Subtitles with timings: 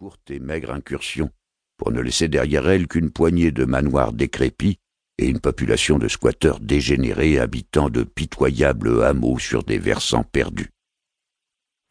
[0.00, 1.28] courte et maigre incursion,
[1.76, 4.78] pour ne laisser derrière elle qu'une poignée de manoirs décrépits
[5.18, 10.70] et une population de squatteurs dégénérés habitant de pitoyables hameaux sur des versants perdus.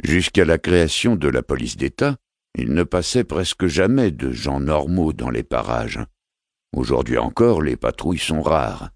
[0.04, 2.18] Jusqu'à la création de la police d'État,
[2.58, 6.00] il ne passait presque jamais de gens normaux dans les parages.
[6.76, 8.90] Aujourd'hui encore, les patrouilles sont rares.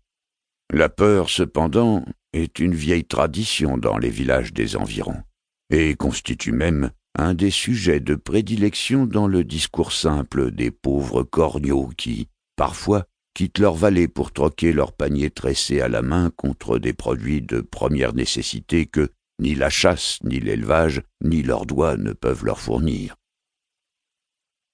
[0.74, 2.04] La peur, cependant,
[2.34, 5.22] est une vieille tradition dans les villages des environs,
[5.70, 11.90] et constitue même un des sujets de prédilection dans le discours simple des pauvres corneaux
[11.96, 16.94] qui, parfois, quittent leur vallée pour troquer leur panier tressé à la main contre des
[16.94, 22.46] produits de première nécessité que ni la chasse, ni l'élevage, ni leurs doigts ne peuvent
[22.46, 23.16] leur fournir.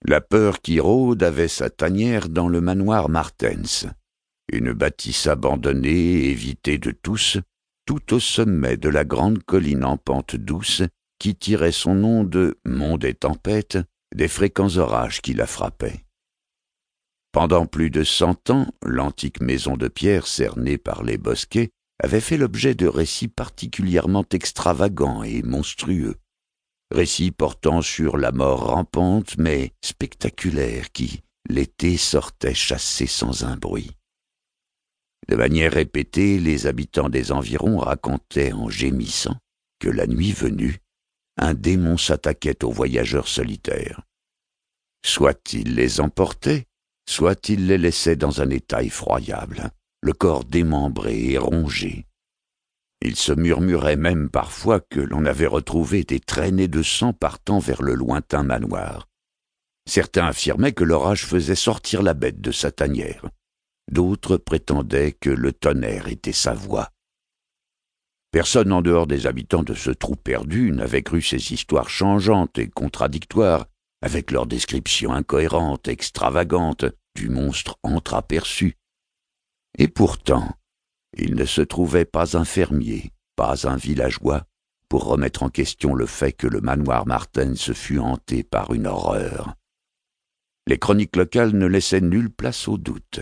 [0.05, 3.87] La peur qui rôde avait sa tanière dans le manoir Martens,
[4.51, 7.37] une bâtisse abandonnée, évitée de tous,
[7.85, 10.83] tout au sommet de la grande colline en pente douce
[11.19, 13.77] qui tirait son nom de mont des tempêtes
[14.15, 16.03] des fréquents orages qui la frappaient.
[17.31, 21.69] Pendant plus de cent ans, l'antique maison de pierre cernée par les bosquets
[22.01, 26.15] avait fait l'objet de récits particulièrement extravagants et monstrueux,
[26.91, 33.91] récits portant sur la mort rampante mais spectaculaire qui, l'été, sortait chasser sans un bruit.
[35.27, 39.37] De manière répétée, les habitants des environs racontaient en gémissant
[39.79, 40.79] que la nuit venue,
[41.39, 44.01] un démon s'attaquait aux voyageurs solitaires.
[45.05, 46.65] Soit il les emportait,
[47.07, 52.05] soit il les laissait dans un état effroyable, le corps démembré et rongé.
[53.01, 57.81] Il se murmurait même parfois que l'on avait retrouvé des traînées de sang partant vers
[57.81, 59.07] le lointain manoir.
[59.87, 63.25] Certains affirmaient que l'orage faisait sortir la bête de sa tanière.
[63.89, 66.89] D'autres prétendaient que le tonnerre était sa voix.
[68.31, 72.67] Personne en dehors des habitants de ce trou perdu n'avait cru ces histoires changeantes et
[72.67, 73.65] contradictoires,
[74.01, 76.85] avec leurs descriptions incohérentes, extravagantes,
[77.15, 78.77] du monstre entreaperçu.
[79.77, 80.47] Et pourtant,
[81.17, 84.45] il ne se trouvait pas un fermier, pas un villageois,
[84.89, 88.87] pour remettre en question le fait que le manoir Martin se fût hanté par une
[88.87, 89.55] horreur.
[90.67, 93.21] Les chroniques locales ne laissaient nulle place au doute,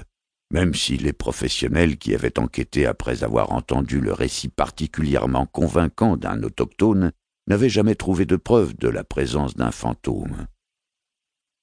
[0.52, 6.42] même si les professionnels qui avaient enquêté après avoir entendu le récit particulièrement convaincant d'un
[6.44, 7.12] autochtone
[7.48, 10.48] n'avaient jamais trouvé de preuve de la présence d'un fantôme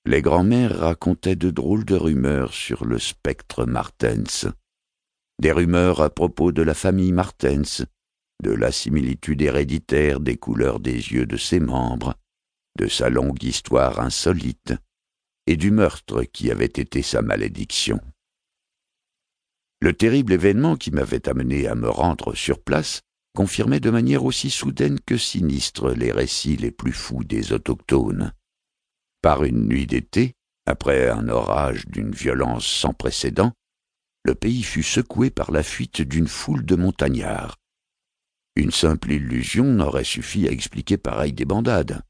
[0.07, 4.47] les grands-mères racontaient de drôles de rumeurs sur le spectre Martens,
[5.41, 7.87] des rumeurs à propos de la famille Martens,
[8.43, 12.15] de la similitude héréditaire des couleurs des yeux de ses membres,
[12.79, 14.75] de sa longue histoire insolite,
[15.47, 18.01] et du meurtre qui avait été sa malédiction.
[19.85, 23.03] Le terrible événement qui m'avait amené à me rendre sur place
[23.35, 28.33] confirmait de manière aussi soudaine que sinistre les récits les plus fous des autochtones.
[29.21, 30.33] Par une nuit d'été,
[30.65, 33.53] après un orage d'une violence sans précédent,
[34.25, 37.57] le pays fut secoué par la fuite d'une foule de montagnards.
[38.57, 42.01] Une simple illusion n'aurait suffi à expliquer pareille débandade.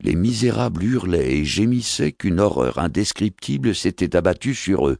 [0.00, 4.96] Les misérables hurlaient et gémissaient qu'une horreur indescriptible s'était abattue sur eux,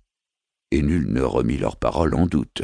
[0.74, 2.62] et nul ne remit leurs paroles en doute.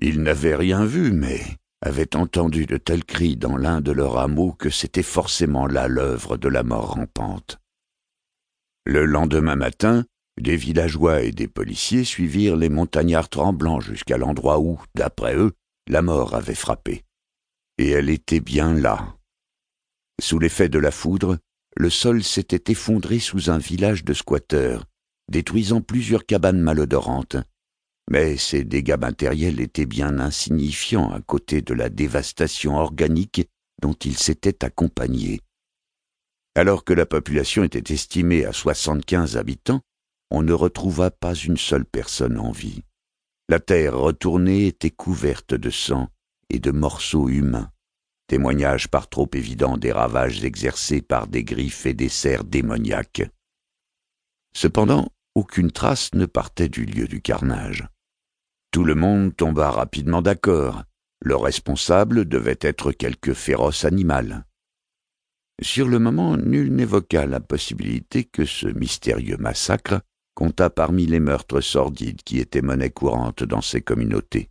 [0.00, 1.40] Ils n'avaient rien vu, mais
[1.80, 6.36] avaient entendu de tels cris dans l'un de leurs hameaux que c'était forcément là l'œuvre
[6.36, 7.58] de la mort rampante.
[8.84, 10.04] Le lendemain matin,
[10.40, 15.52] des villageois et des policiers suivirent les montagnards tremblants jusqu'à l'endroit où, d'après eux,
[15.88, 17.04] la mort avait frappé.
[17.78, 19.16] Et elle était bien là.
[20.20, 21.38] Sous l'effet de la foudre,
[21.76, 24.84] le sol s'était effondré sous un village de squatteurs,
[25.28, 27.36] détruisant plusieurs cabanes malodorantes.
[28.10, 33.48] Mais ces dégâts matériels étaient bien insignifiants à côté de la dévastation organique
[33.82, 35.40] dont ils s'étaient accompagnés.
[36.54, 39.82] Alors que la population était estimée à soixante-quinze habitants,
[40.30, 42.82] on ne retrouva pas une seule personne en vie.
[43.48, 46.08] La terre retournée était couverte de sang
[46.48, 47.70] et de morceaux humains,
[48.26, 53.22] témoignage par trop évident des ravages exercés par des griffes et des serres démoniaques.
[54.56, 57.86] Cependant, aucune trace ne partait du lieu du carnage.
[58.70, 60.82] Tout le monde tomba rapidement d'accord.
[61.20, 64.46] Le responsable devait être quelque féroce animal.
[65.60, 70.00] Sur le moment, nul n'évoqua la possibilité que ce mystérieux massacre
[70.34, 74.48] compta parmi les meurtres sordides qui étaient monnaie courante dans ces communautés.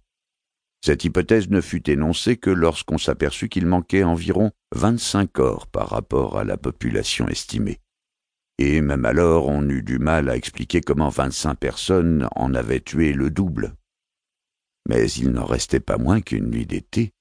[0.83, 6.37] Cette hypothèse ne fut énoncée que lorsqu'on s'aperçut qu'il manquait environ vingt-cinq corps par rapport
[6.37, 7.79] à la population estimée.
[8.57, 13.13] Et même alors on eut du mal à expliquer comment vingt-cinq personnes en avaient tué
[13.13, 13.75] le double.
[14.87, 17.11] Mais il n'en restait pas moins qu'une nuit d'été,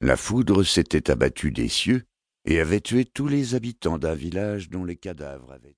[0.00, 2.04] la foudre s'était abattue des cieux
[2.46, 5.68] et avait tué tous les habitants d'un village dont les cadavres avaient